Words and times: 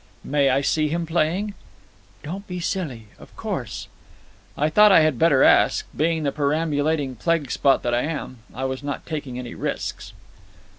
"May 0.23 0.49
I 0.49 0.61
see 0.61 0.87
him 0.87 1.05
playing?" 1.05 1.53
"Don't 2.23 2.47
be 2.47 2.59
silly. 2.59 3.09
Of 3.19 3.35
course." 3.35 3.87
"I 4.57 4.67
thought 4.67 4.91
I 4.91 5.01
had 5.01 5.19
better 5.19 5.43
ask. 5.43 5.85
Being 5.95 6.23
the 6.23 6.31
perambulating 6.31 7.13
plague 7.15 7.51
spot 7.51 7.85
I 7.85 8.01
am, 8.01 8.39
I 8.51 8.65
was 8.65 8.81
not 8.81 9.05
taking 9.05 9.37
any 9.37 9.53
risks." 9.53 10.13